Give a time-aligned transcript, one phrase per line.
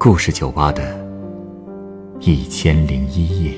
[0.00, 0.96] 故事酒吧的
[2.20, 3.52] 一千零一夜。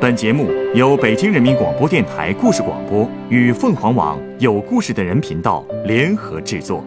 [0.00, 0.46] 本节目
[0.76, 6.84] 由北京人民广播电台故事广播与凤凰网有故事的人频道联合制作。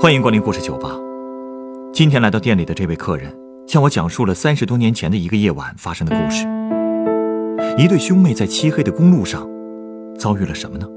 [0.00, 0.96] 欢迎光临故事酒吧。
[1.92, 3.36] 今天来到店里的这位客人，
[3.68, 6.46] 向我讲述了三十多年前的一个夜晚发生的故事。
[7.76, 9.46] 一对兄妹在漆黑的公路上，
[10.18, 10.88] 遭遇了什么呢？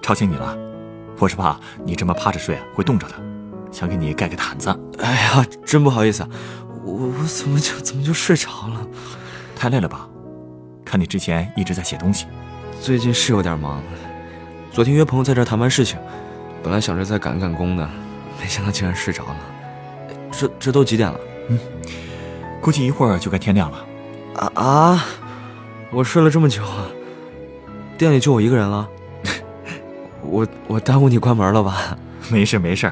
[0.00, 0.56] 吵醒你了，
[1.18, 3.14] 我是怕你这么趴着睡啊会冻着的，
[3.74, 4.70] 想给你盖个毯子。
[4.98, 6.28] 哎呀，真不好意思啊，
[6.84, 8.86] 我我怎么就怎么就睡着了？
[9.56, 10.08] 太累了吧？
[10.84, 12.26] 看你之前一直在写东西，
[12.80, 13.82] 最近是有点忙。
[14.70, 15.98] 昨天约朋友在这谈完事情，
[16.62, 17.88] 本来想着再赶赶工的，
[18.40, 19.36] 没想到竟然睡着了。
[20.30, 21.18] 这这都几点了？
[21.48, 21.58] 嗯，
[22.60, 23.84] 估计一会儿就该天亮了。
[24.36, 25.04] 啊啊！
[25.90, 26.86] 我睡了这么久啊，
[27.98, 28.88] 店里就我一个人了。
[30.22, 31.98] 我我耽误你关门了吧？
[32.30, 32.90] 没事没事，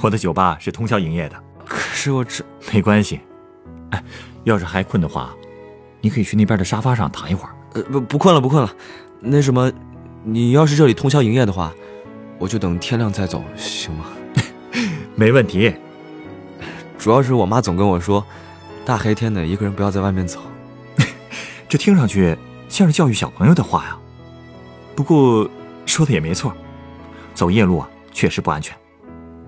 [0.00, 1.42] 我的酒吧是通宵营业的。
[1.66, 3.20] 可是我这没关系。
[3.90, 4.02] 哎，
[4.44, 5.34] 要是还困的话，
[6.00, 7.54] 你可以去那边的沙发上躺一会儿。
[7.74, 8.70] 呃，不不困了不困了。
[9.20, 9.72] 那什么，
[10.22, 11.72] 你要是这里通宵营业的话，
[12.38, 14.06] 我就等天亮再走，行吗？
[15.16, 15.74] 没问题。
[16.98, 18.24] 主要是我妈总跟我说，
[18.84, 20.40] 大黑天的一个人不要在外面走。
[21.68, 22.36] 这听上去
[22.68, 23.96] 像是教育小朋友的话呀。
[24.94, 25.48] 不过
[25.86, 26.54] 说的也没错。
[27.34, 28.76] 走夜路啊，确实不安全。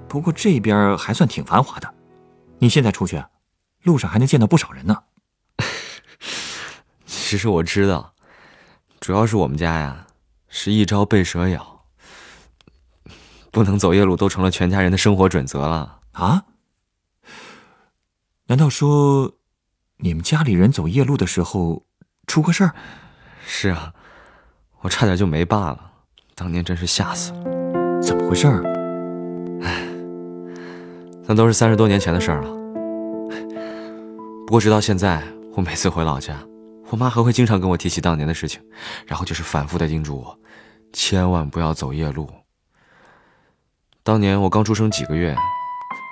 [0.08, 1.94] 不过这边还算挺繁华的，
[2.58, 3.22] 你现在出去，
[3.82, 5.02] 路上还能见到不少人呢。
[7.04, 8.14] 其实我知道，
[9.00, 10.06] 主要是我们家呀，
[10.48, 11.84] 是一朝被蛇咬，
[13.50, 16.44] 不能走夜路都成了全家人的生活准则了啊。
[18.46, 19.32] 难道说，
[19.96, 21.84] 你们家里人走夜路的时候
[22.26, 22.74] 出过事儿？
[23.44, 23.92] 是啊，
[24.80, 25.92] 我差点就没爸了，
[26.34, 28.00] 当年真是吓死了。
[28.00, 28.46] 怎么回事？
[28.46, 28.85] 唉，
[31.26, 32.48] 那都是三十多年前的事儿了。
[34.46, 35.22] 不过直到现在，
[35.54, 36.38] 我每次回老家，
[36.90, 38.60] 我妈还会经常跟我提起当年的事情，
[39.06, 40.38] 然后就是反复的叮嘱我，
[40.92, 42.28] 千万不要走夜路。
[44.04, 45.34] 当年我刚出生几个月，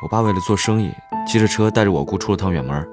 [0.02, 0.90] 我爸为了做生意，
[1.28, 2.84] 骑着车带着我姑出了趟远门。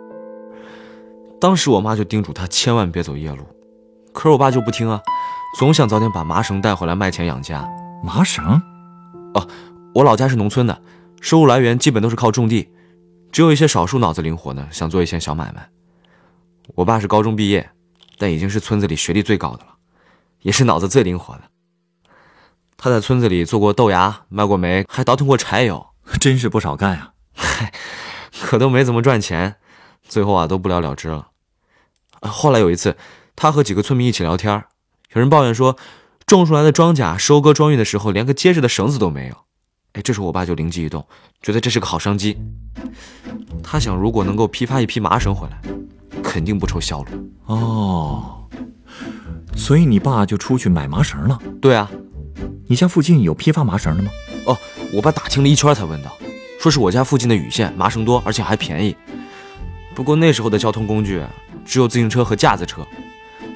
[1.40, 3.44] 当时我妈就叮嘱他千万别走夜路，
[4.14, 5.02] 可是我爸就不听啊，
[5.58, 7.68] 总想早点把麻绳带回来卖钱养家。
[8.04, 8.62] 麻绳？
[9.34, 9.48] 哦，
[9.96, 10.82] 我老家是农村的，
[11.22, 12.70] 收入来源基本都是靠种地，
[13.32, 15.70] 只有一些少数脑子灵活的想做一些小买卖。
[16.76, 17.70] 我爸是高中毕业，
[18.18, 19.76] 但已经是村子里学历最高的了，
[20.42, 21.42] 也是脑子最灵活的。
[22.76, 25.86] 他在村子里做过豆芽，卖过煤，还倒腾过柴油，
[26.20, 27.14] 真是不少干呀。
[27.34, 27.72] 嗨，
[28.42, 29.58] 可都没怎么赚钱，
[30.02, 31.28] 最后啊都不了了之了。
[32.22, 32.98] 后来有一次，
[33.36, 34.52] 他和几个村民一起聊天，
[35.14, 35.78] 有人抱怨说。
[36.28, 39.36] 种出来的庄稼收割庄运的时候，连个结实的绳子都没有。
[39.94, 41.06] 哎，这时候我爸就灵机一动，
[41.42, 42.38] 觉得这是个好商机。
[43.62, 45.62] 他想，如果能够批发一批麻绳回来，
[46.24, 47.32] 肯定不愁销路。
[47.46, 48.48] 哦，
[49.56, 51.38] 所以你爸就出去买麻绳了？
[51.62, 51.92] 对啊。
[52.68, 54.10] 你家附近有批发麻绳的吗？
[54.46, 54.58] 哦，
[54.94, 56.12] 我爸打听了一圈才问到，
[56.60, 58.96] 说是我家附近的禹县麻绳多，而且还便宜。
[59.94, 61.22] 不过那时候的交通工具
[61.66, 62.88] 只有自行车和架子车，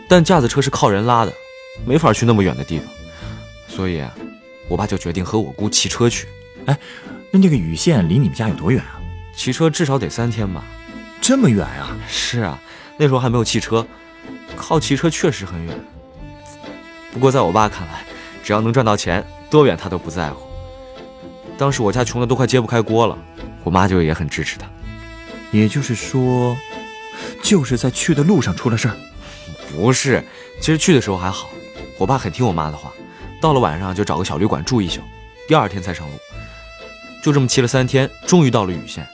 [0.09, 1.31] 但架子车是靠人拉的。
[1.85, 2.87] 没法去那么远的地方，
[3.67, 4.01] 所以，
[4.67, 6.27] 我爸就决定和我姑骑车去。
[6.65, 6.77] 哎，
[7.31, 8.99] 那这个禹县离你们家有多远啊？
[9.35, 10.63] 骑车至少得三天吧。
[11.21, 11.95] 这么远啊？
[12.07, 12.59] 是啊，
[12.97, 13.85] 那时候还没有汽车，
[14.55, 15.77] 靠骑车确实很远。
[17.11, 18.05] 不过在我爸看来，
[18.43, 20.45] 只要能赚到钱，多远他都不在乎。
[21.57, 23.17] 当时我家穷的都快揭不开锅了，
[23.63, 24.67] 我妈就也很支持他。
[25.51, 26.55] 也就是说，
[27.41, 28.95] 就是在去的路上出了事儿？
[29.71, 30.23] 不是，
[30.59, 31.49] 其实去的时候还好。
[31.97, 32.91] 我爸很听我妈的话，
[33.45, 34.99] 到了晚上就找个小旅馆住一宿，
[35.47, 36.13] 第二天才上路。
[37.21, 39.07] 就这么骑了三天，终于到了禹县。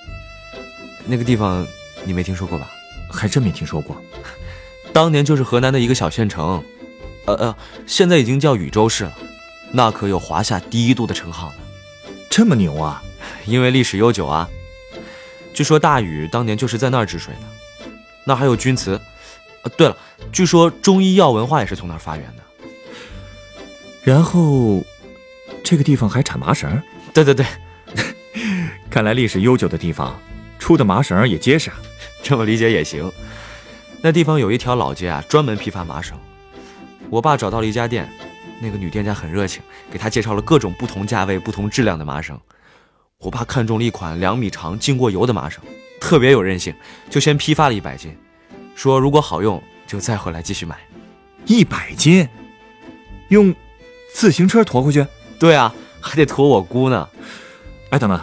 [1.05, 1.67] 那个地方
[2.05, 2.71] 你没听说过吧？
[3.11, 4.01] 还真没听说过。
[4.93, 6.63] 当年就是河南的一个小县城，
[7.25, 9.13] 呃呃，现在已经叫禹州市了。
[9.69, 11.55] 那可有华夏第一都的称号呢。
[12.29, 13.03] 这么牛啊！
[13.45, 14.47] 因为历史悠久啊。
[15.53, 17.85] 据说大禹当年就是在那儿治水的。
[18.23, 18.97] 那还有钧瓷。
[19.63, 19.97] 呃，对了，
[20.31, 22.43] 据说中医药文化也是从那儿发源的。
[24.03, 24.83] 然后，
[25.63, 26.81] 这个地方还产麻绳。
[27.13, 27.45] 对对对，
[28.89, 30.19] 看来历史悠久的地方
[30.57, 31.77] 出的麻绳也结实啊。
[32.23, 33.11] 这么理解也行。
[34.01, 36.17] 那地方有一条老街啊，专门批发麻绳。
[37.09, 38.09] 我爸找到了一家店，
[38.59, 39.61] 那个女店家很热情，
[39.91, 42.39] 给他介绍了各种不同价位、不同质量的麻绳。
[43.19, 45.63] 我爸看中了一款两米长、浸过油的麻绳，
[45.99, 46.73] 特别有韧性，
[47.09, 48.17] 就先批发了一百斤，
[48.75, 50.77] 说如果好用就再回来继续买。
[51.45, 52.27] 一百斤，
[53.29, 53.53] 用
[54.13, 55.05] 自行车驮回去？
[55.39, 57.07] 对啊，还得驮我姑呢。
[57.89, 58.19] 哎，等等，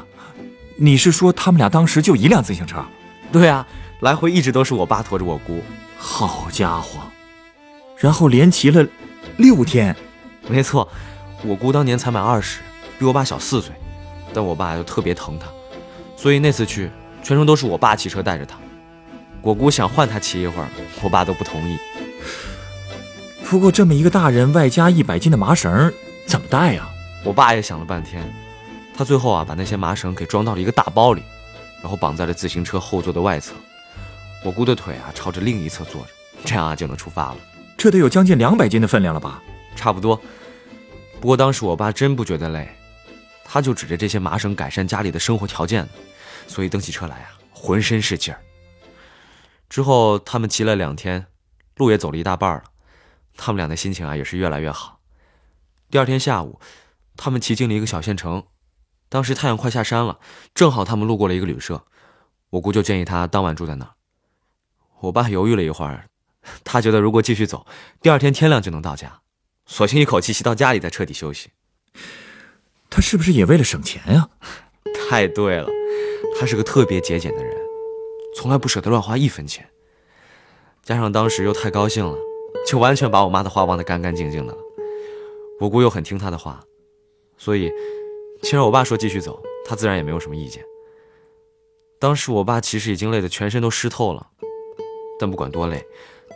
[0.77, 2.85] 你是说他们俩当时就一辆自行车？
[3.33, 3.67] 对啊，
[4.01, 5.63] 来回一直都是我爸驮着我姑。
[5.99, 7.01] 好家伙！
[7.97, 8.87] 然后连骑了
[9.37, 9.97] 六天，
[10.47, 10.89] 没错，
[11.43, 12.61] 我姑当年才满二十，
[12.99, 13.75] 比我爸小四岁，
[14.33, 15.49] 但我爸又特别疼她，
[16.17, 16.89] 所以那次去
[17.23, 18.57] 全程都是我爸骑车带着她。
[19.43, 20.69] 我姑想换他骑一会儿，
[21.03, 21.77] 我爸都不同意。
[23.51, 25.91] 不过这么一个大人外加一百斤的麻绳，
[26.27, 26.87] 怎么带呀？
[27.25, 28.23] 我爸也想了半天，
[28.95, 31.23] 他最后啊把那些麻绳给装到了一个大包里，
[31.81, 33.55] 然后绑在了自行车后座的外侧。
[34.45, 36.09] 我姑的腿啊朝着另一侧坐着，
[36.45, 37.39] 这样啊就能出发了。
[37.79, 39.43] 这得有将近两百斤的分量了吧？
[39.75, 40.21] 差不多。
[41.19, 42.69] 不过当时我爸真不觉得累，
[43.45, 45.89] 他就指着这些麻绳改善家里的生活条件呢，
[46.47, 48.39] 所以蹬起车来啊，浑身是劲儿。
[49.71, 51.25] 之后他们骑了两天，
[51.77, 52.65] 路也走了一大半了，
[53.39, 55.01] 他们俩的心情啊也是越来越好。
[55.89, 56.61] 第二天下午，
[57.17, 58.45] 他们骑进了一个小县城，
[59.09, 60.19] 当时太阳快下山了，
[60.53, 61.87] 正好他们路过了一个旅社，
[62.51, 63.93] 我姑就建议他当晚住在那儿。
[65.01, 66.11] 我爸犹豫了一会儿。
[66.65, 67.67] 他觉得如果继续走，
[68.01, 69.21] 第二天天亮就能到家，
[69.67, 71.51] 索性一口气骑到家里再彻底休息。
[72.91, 74.31] 他是不是也为了省钱呀？
[75.09, 75.69] 太对了，
[76.39, 77.55] 他是个特别节俭的人，
[78.35, 79.69] 从来不舍得乱花一分钱。
[80.83, 82.17] 加上当时又太高兴了，
[82.67, 84.59] 就完全把我妈的话忘得干干净净的了。
[85.61, 86.63] 我姑又很听他的话，
[87.37, 87.71] 所以，
[88.43, 90.65] 既然我爸说继续走，他自然也没有什么意见。
[91.99, 94.27] 当时我爸其实已经累得全身都湿透了，
[95.19, 95.85] 但不管多累。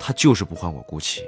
[0.01, 1.23] 他就是不换我姑骑，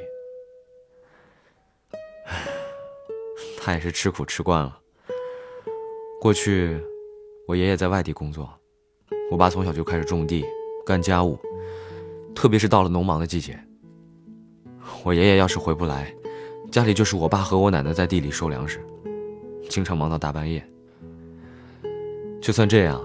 [3.60, 4.80] 他也是吃苦吃惯了。
[6.20, 6.82] 过去，
[7.46, 8.50] 我爷爷在外地工作，
[9.30, 10.44] 我爸从小就开始种地、
[10.84, 11.38] 干家务，
[12.34, 13.56] 特别是到了农忙的季节，
[15.02, 16.14] 我爷爷要是回不来，
[16.70, 18.84] 家里就是我爸和我奶奶在地里收粮食，
[19.69, 20.66] 经常忙到大半夜。
[22.40, 23.02] 就算这样，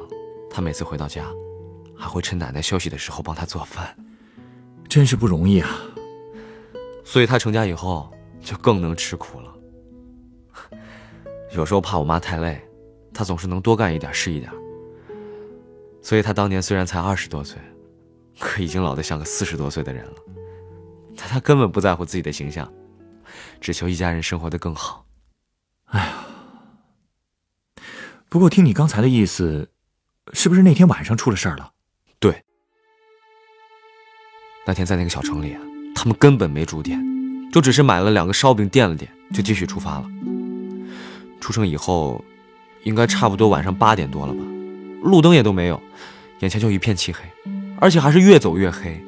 [0.49, 1.25] 他每次回到家，
[1.95, 3.95] 还会趁奶奶休息的时候帮他做饭。
[4.87, 5.69] 真是不容易啊！
[7.03, 8.11] 所以他成家以后
[8.41, 9.53] 就更能吃苦了。
[11.53, 12.59] 有时候怕我妈太累，
[13.13, 14.51] 他总是能多干一点是一点。
[16.01, 17.59] 所以他当年虽然才二十多岁，
[18.39, 20.13] 可已经老得像个四十多岁的人了。
[21.19, 22.71] 但他根本不在乎自己的形象，
[23.59, 25.05] 只求一家人生活的更好。
[25.87, 26.13] 哎呀，
[28.29, 29.69] 不过听你刚才的意思，
[30.31, 31.73] 是不是那天晚上出了事儿了？
[34.65, 35.61] 那天在那个小城里啊，
[35.95, 37.03] 他们根本没住店，
[37.51, 40.07] 就只是买了两个烧饼垫了垫，就继续出发了。
[41.41, 42.23] 出城以后，
[42.83, 44.39] 应该差不多晚上八点多了吧，
[45.01, 45.81] 路灯也都没有，
[46.41, 47.21] 眼前就一片漆黑，
[47.79, 49.03] 而且还是越走越黑。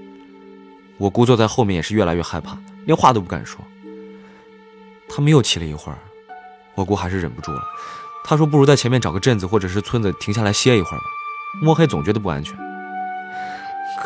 [1.02, 2.56] 我姑坐在后面也是越来越害怕，
[2.86, 3.60] 连话都不敢说。
[5.10, 5.98] 他们又骑了一会儿，
[6.76, 7.60] 我姑还是忍不住了，
[8.24, 11.06] 她说：“不如在前面找个镇子或者是村子停下来歇一会儿吧，
[11.60, 12.56] 摸黑总觉得不安全。”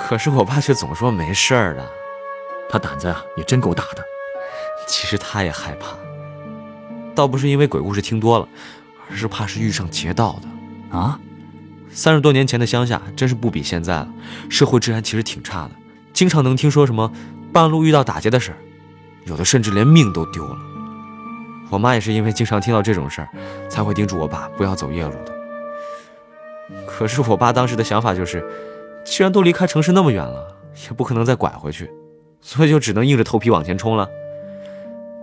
[0.07, 1.85] 可是我爸却总说没事儿的，
[2.69, 4.01] 他胆子啊也真够大的。
[4.87, 5.97] 其实他也害怕，
[7.13, 8.47] 倒不是因为鬼故事听多了，
[9.09, 10.97] 而是怕是遇上劫道的。
[10.97, 11.19] 啊，
[11.91, 14.07] 三十多年前的乡下真是不比现在了，
[14.49, 15.71] 社会治安其实挺差的，
[16.15, 17.11] 经常能听说什么
[17.53, 18.57] 半路遇到打劫的事儿，
[19.25, 20.57] 有的甚至连命都丢了。
[21.69, 23.29] 我妈也是因为经常听到这种事儿，
[23.69, 25.35] 才会叮嘱我爸不要走夜路的。
[26.87, 28.43] 可是我爸当时的想法就是。
[29.07, 30.47] 既然都离开城市那么远了，
[30.83, 31.87] 也不可能再拐回去，
[32.41, 34.09] 所以就只能硬着头皮往前冲了。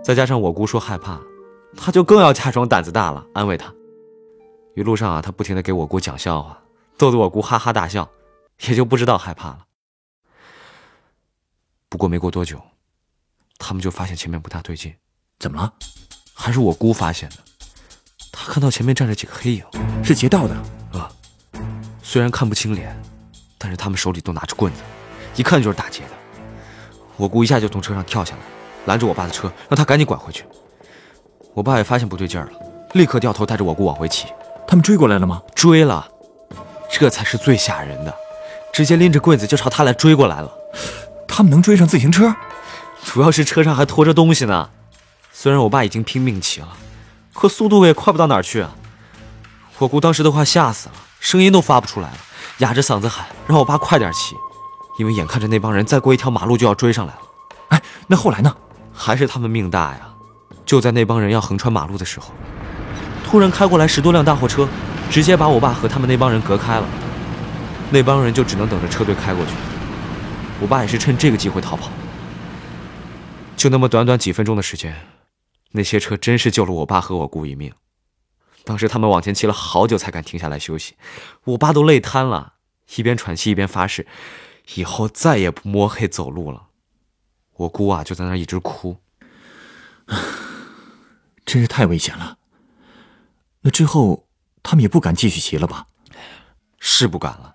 [0.01, 1.19] 再加上我姑说害怕，
[1.75, 3.73] 他就更要假装胆子大了，安慰她。
[4.73, 6.57] 一路上啊，他不停的给我姑讲笑话，
[6.97, 8.07] 逗得我姑哈哈大笑，
[8.69, 9.59] 也就不知道害怕了。
[11.93, 12.59] 不过没过多久，
[13.59, 14.91] 他们就发现前面不大对劲。
[15.37, 15.71] 怎么了？
[16.33, 17.35] 还是我姑发现的。
[18.31, 19.63] 他看到前面站着几个黑影，
[20.03, 20.55] 是劫道的。
[20.97, 21.07] 啊，
[22.01, 22.99] 虽然看不清脸。
[23.59, 24.79] 但是他们手里都拿着棍子，
[25.35, 26.09] 一看就是打劫的。
[27.15, 28.41] 我姑一下就从车上跳下来，
[28.87, 30.45] 拦住我爸的车，让他赶紧拐回去。
[31.53, 32.53] 我爸也发现不对劲儿了，
[32.93, 34.25] 立刻掉头带着我姑往回骑。
[34.67, 35.43] 他们追过来了吗？
[35.53, 36.09] 追了，
[36.89, 38.11] 这才是最吓人的，
[38.73, 40.51] 直接拎着棍子就朝他来追过来了。
[41.35, 42.35] 他们能追上自行车？
[43.03, 44.69] 主要是车上还拖着东西呢。
[45.31, 46.67] 虽然我爸已经拼命骑了，
[47.33, 48.69] 可速度也快不到哪儿去啊。
[49.79, 52.17] 我姑当时都快吓死了，声音都发不出来了。
[52.59, 54.35] 哑着嗓子喊，让我爸快点骑。
[54.99, 57.21] 因为眼看着那帮人再过一条马路就要追上来了。
[57.69, 58.55] 哎，那后来呢？
[58.93, 60.01] 还是他们命大呀！
[60.67, 62.27] 就在那帮人要横穿马路的时候，
[63.25, 64.69] 突然开过来十多辆大货车，
[65.09, 66.85] 直接把我爸和他们那帮人隔开了。
[67.89, 69.51] 那帮人就只能等着车队开过去。
[70.63, 71.91] 我爸也是趁这个机会逃跑。
[73.57, 74.95] 就那么短短几分钟的时间，
[75.71, 77.73] 那些车真是救了我爸和我姑一命。
[78.63, 80.95] 当时他们往前骑了好久才敢停下来休息，
[81.43, 82.53] 我爸都累瘫了，
[82.95, 84.07] 一边喘气一边发誓，
[84.75, 86.67] 以后再也不摸黑走路了。
[87.57, 88.99] 我姑啊就在那一直哭，
[91.45, 92.37] 真是太危险了。
[93.59, 94.27] 那之后
[94.63, 95.87] 他们也不敢继续骑了吧？
[96.79, 97.53] 是不敢了。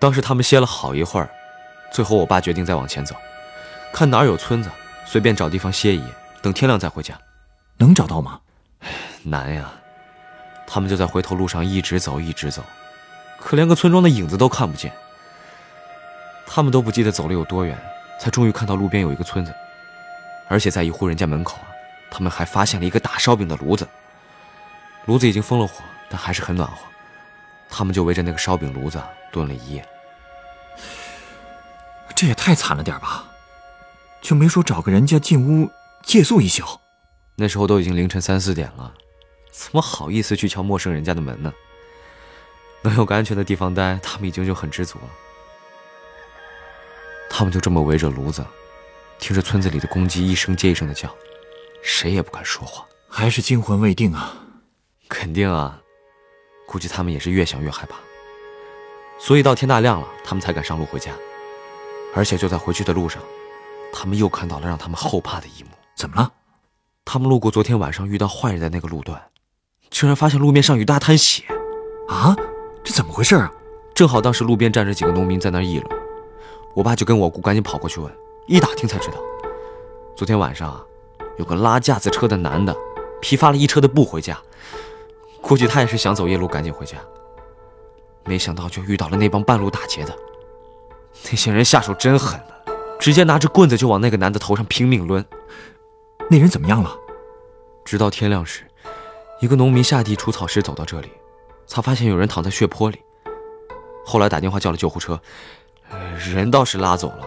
[0.00, 1.28] 当时他们歇了好一会儿，
[1.92, 3.14] 最后我爸决定再往前走，
[3.92, 4.70] 看哪儿有村子，
[5.04, 6.06] 随便找地方歇一夜，
[6.40, 7.14] 等天亮再回家。
[7.76, 8.40] 能找到吗？
[9.22, 9.70] 难呀。
[10.66, 12.64] 他们就在回头路上一直走，一直走，
[13.38, 14.90] 可连个村庄的影子都看不见。
[16.46, 17.78] 他们都不记得走了有多远，
[18.18, 19.54] 才终于看到路边有一个村子，
[20.48, 21.68] 而且在一户人家门口啊，
[22.10, 23.86] 他们还发现了一个打烧饼的炉子。
[25.04, 26.76] 炉子已经封了火，但还是很暖和。
[27.68, 29.86] 他们就围着那个烧饼炉子蹲了一夜。
[32.22, 33.24] 这也太惨了点吧？
[34.20, 35.68] 就没说找个人家进屋
[36.04, 36.62] 借宿一宿？
[37.34, 38.94] 那时候都已经凌晨三四点了。
[39.50, 41.52] 怎么好意思去敲陌生人家的门呢？
[42.82, 45.04] 能有个安全的地方待，他们已经就很知足了。
[47.28, 48.46] 他们就这么围着炉子，
[49.18, 51.12] 听着村子里的公鸡一声接一声的叫，
[51.82, 54.32] 谁也不敢说话，还是惊魂未定啊！
[55.08, 55.76] 肯定啊，
[56.68, 57.96] 估计他们也是越想越害怕，
[59.18, 61.10] 所以到天大亮了，他们才敢上路回家。
[62.14, 63.22] 而且就在回去的路上，
[63.92, 65.70] 他们又看到了让他们后怕的一幕。
[65.94, 66.32] 怎么了？
[67.04, 69.20] 他们路过昨天晚上遇到坏人的那个路段。
[69.90, 71.44] 竟然发现路面上有大滩血，
[72.08, 72.34] 啊，
[72.82, 73.52] 这怎么回事啊？
[73.94, 76.00] 正好当时路边站着几个农民在那议论，
[76.74, 78.10] 我爸就跟我姑赶紧跑过去问，
[78.46, 79.18] 一打听才知道，
[80.16, 80.82] 昨天晚上啊，
[81.36, 82.74] 有个拉架子车的男的，
[83.20, 84.40] 批发了一车的布回家，
[85.42, 86.96] 估计他也是想走夜路赶紧回家，
[88.24, 90.16] 没想到就遇到了那帮半路打劫的，
[91.30, 92.40] 那些人下手真狠
[92.98, 95.24] 直接拿着棍子就往那个男的头上拼命抡，
[96.30, 96.96] 那人怎么样了？
[97.84, 98.64] 直到天亮时。
[99.40, 101.10] 一个农民下地除草时走到这里，
[101.66, 103.00] 才发现有人躺在血泊里。
[104.04, 105.20] 后来打电话叫了救护车，
[106.16, 107.26] 人倒是拉走了，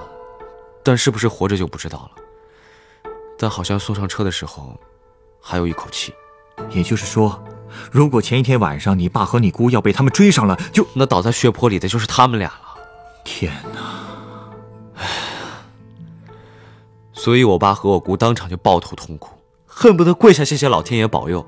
[0.81, 3.11] 但是不是活着就不知道了。
[3.37, 4.79] 但好像送上车的时候，
[5.41, 6.13] 还有一口气。
[6.69, 7.43] 也就是说，
[7.91, 12.64] 如果前一天晚上你爸和你姑要被他们追上了，就那倒在血泊里的就是他们俩了。
[13.25, 14.53] 天哪！
[14.93, 15.05] 唉，
[17.11, 21.45] 所以我爸和我姑当场就抱头痛哭，恨不得跪下谢谢老天爷保佑。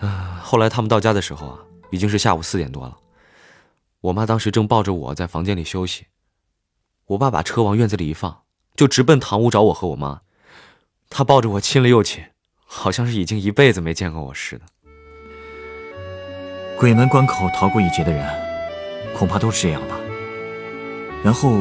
[0.00, 1.58] 啊后来他们到家的时候啊，
[1.90, 2.94] 已经是下午四点多了。
[4.02, 6.06] 我妈当时正抱着我在房间里休息，
[7.06, 8.42] 我爸把车往院子里一放，
[8.74, 10.20] 就直奔堂屋找我和我妈。
[11.08, 12.22] 他抱着我亲了又亲，
[12.66, 14.64] 好像是已经一辈子没见过我似的。
[16.76, 19.96] 鬼门关口逃过一劫的人，恐怕都是这样吧。
[21.22, 21.60] 然后，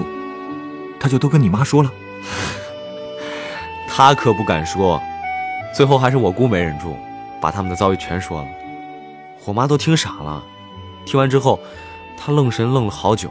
[1.00, 1.91] 他就都跟你妈说了。
[3.88, 5.01] 他可不敢说，
[5.75, 6.96] 最后还是我姑没忍住，
[7.39, 8.48] 把他们的遭遇全说了。
[9.46, 10.41] 我妈都听傻了，
[11.06, 11.60] 听完之后，
[12.18, 13.30] 她愣神愣了好久，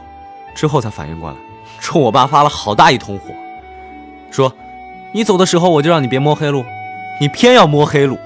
[0.53, 1.37] 之后才反应过来，
[1.79, 3.33] 冲我爸发了好大一通火，
[4.29, 4.53] 说
[5.13, 6.63] ：“你走的时候我就让你别摸黑路，
[7.19, 8.17] 你偏要摸黑路，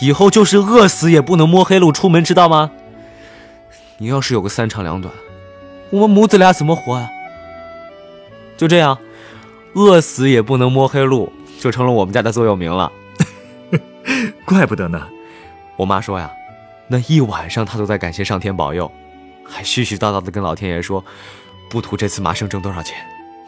[0.00, 2.70] 以后就是饿死也不能摸黑路出门，知道吗？
[3.98, 5.14] 你要是有个三长两短，
[5.90, 7.10] 我们母子俩怎么活啊？”
[8.56, 8.98] 就这样，
[9.74, 12.90] 饿死也不能摸黑路，就成了我们家的座右铭了。
[14.46, 15.06] 怪不得呢，
[15.76, 16.30] 我妈说呀。
[16.88, 18.90] 那一晚上，她都在感谢上天保佑，
[19.44, 21.04] 还絮絮叨叨的跟老天爷说
[21.68, 22.96] ：“不图这次麻生挣多少钱，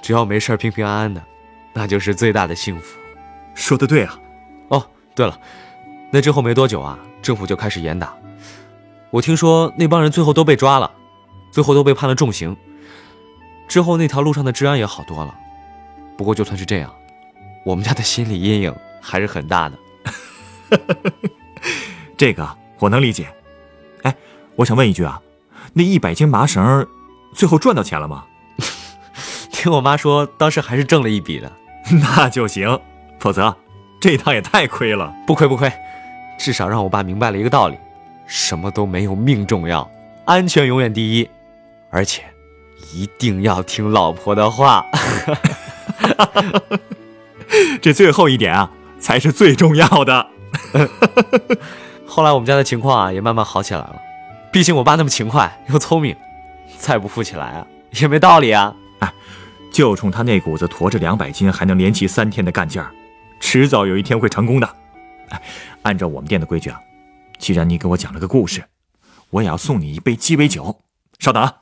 [0.02, 1.22] 只要没事平平安安的，
[1.72, 2.98] 那就是最大的幸福。”
[3.54, 4.18] 说的对啊！
[4.68, 4.84] 哦，
[5.14, 5.38] 对了，
[6.10, 8.12] 那之后没多久啊，政府就开始严打。
[9.10, 10.90] 我听说那帮人最后都被抓了，
[11.52, 12.56] 最后都被判了重刑。
[13.68, 15.34] 之后那条路上的治安也好多了。
[16.16, 16.92] 不过就算是这样，
[17.64, 19.78] 我们家的心理阴影还是很大的。
[22.16, 22.56] 这个。
[22.80, 23.26] 我能理解，
[24.02, 24.14] 哎，
[24.54, 25.20] 我想问一句啊，
[25.72, 26.86] 那一百斤麻绳，
[27.34, 28.24] 最后赚到钱了吗？
[29.50, 31.50] 听我妈说，当时还是挣了一笔的。
[31.90, 32.80] 那就行，
[33.18, 33.52] 否则
[34.00, 35.12] 这一趟也太亏了。
[35.26, 35.72] 不亏不亏，
[36.38, 37.76] 至少让我爸明白了一个道理：
[38.28, 39.90] 什么都没有命重要，
[40.24, 41.28] 安全永远第一，
[41.90, 42.22] 而且
[42.92, 44.84] 一定要听老婆的话。
[47.80, 50.26] 这最后一点啊，才是最重要的。
[52.06, 54.00] 后来我们家的情况啊也慢慢好起来了，
[54.52, 56.16] 毕竟我爸那么勤快又聪明，
[56.76, 57.66] 再不富起来啊
[58.00, 58.74] 也没道理啊。
[59.70, 62.90] 就冲他那股子驮着两百斤还能连骑三天的干劲儿，
[63.38, 64.68] 迟早有一天会成功的。
[65.28, 65.40] 哎，
[65.82, 66.80] 按照我们店的规矩啊，
[67.38, 68.64] 既然你给我讲了个故事，
[69.30, 70.80] 我也要送你一杯鸡尾酒。
[71.18, 71.54] 稍等啊。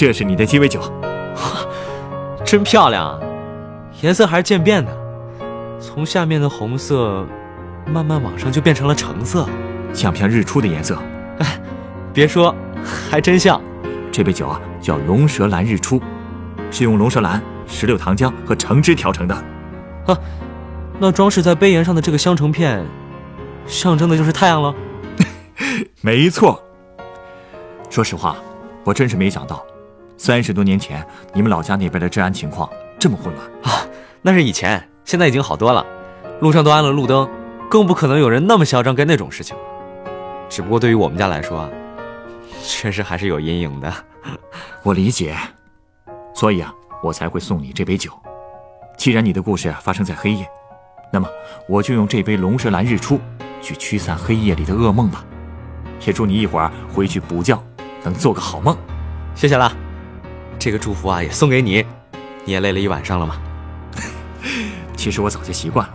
[0.00, 0.80] 这是你的鸡尾酒。
[2.42, 3.20] 真漂亮啊，
[4.00, 4.90] 颜色还是渐变的，
[5.78, 7.22] 从下面的红色
[7.84, 9.46] 慢慢往上就变成了橙色，
[9.92, 10.98] 像不像日出的颜色？
[11.40, 11.60] 哎
[12.14, 12.54] 别说，
[13.10, 13.60] 还真像。
[14.10, 16.00] 这杯酒啊叫龙舌兰日出，
[16.70, 19.34] 是用龙舌兰、石榴糖浆和橙汁调成的。
[20.06, 20.18] 啊，
[20.98, 22.82] 那装饰在杯沿上的这个香橙片，
[23.66, 24.74] 象征的就是太阳喽。
[26.00, 26.58] 没错。
[27.90, 28.34] 说实话，
[28.82, 29.62] 我真是没想到，
[30.22, 33.88] 三十多年前你们老家那边的治安情况这么混乱啊！
[34.20, 35.82] 那是以前，现在已经好多了，
[36.42, 37.26] 路上都安了路灯，
[37.70, 39.56] 更不可能有人那么嚣张干那种事情。
[40.50, 41.70] 只不过对于我们家来说啊，
[42.62, 43.90] 确实还是有阴影的。
[44.84, 45.34] 我理解，
[46.34, 46.70] 所以啊，
[47.02, 48.12] 我才会送你这杯酒。
[48.98, 50.46] 既然你的故事发生在黑夜，
[51.10, 51.26] 那么
[51.66, 53.18] 我就用这杯龙舌兰日出
[53.62, 55.24] 去驱散黑夜里的噩梦吧。
[56.04, 57.58] 也祝你一会儿回去补觉
[58.02, 58.76] 能做个好梦。
[59.34, 59.72] 谢谢了，
[60.60, 61.84] 这个祝福啊也送给你。
[62.44, 63.40] 你也累了一晚上了吗？
[64.94, 65.94] 其实我早就习惯了。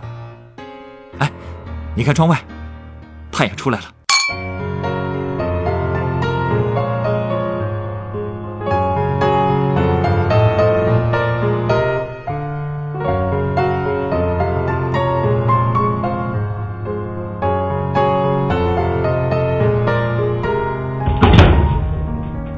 [1.20, 1.30] 哎，
[1.94, 2.36] 你看窗外，
[3.30, 3.86] 太阳出来了。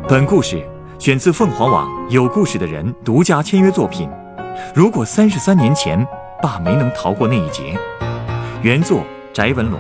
[0.09, 0.67] 本故事
[0.99, 4.11] 选自凤凰网有故事的人独家签约作品。
[4.75, 6.05] 如果三十三年前
[6.43, 7.79] 爸没能逃过那一劫，
[8.63, 9.79] 原作翟文龙，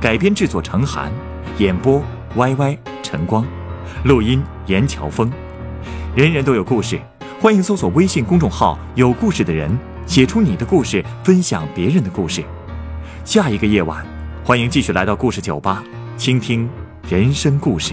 [0.00, 1.12] 改编制作程涵，
[1.58, 2.02] 演播
[2.34, 3.44] Y Y 陈光，
[4.04, 5.30] 录音严乔峰。
[6.16, 6.98] 人人都有故事，
[7.42, 9.70] 欢迎搜索微信公众号“有故事的人”，
[10.06, 12.42] 写出你的故事，分享别人的故事。
[13.22, 14.02] 下一个夜晚，
[14.42, 15.84] 欢迎继续来到故事酒吧，
[16.16, 16.66] 倾听
[17.06, 17.92] 人生故事。